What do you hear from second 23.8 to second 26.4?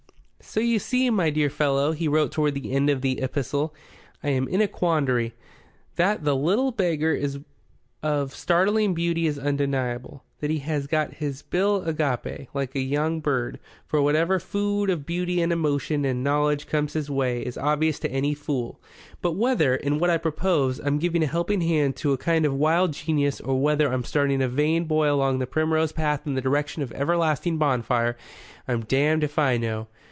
I'm starting a vain boy along the primrose path in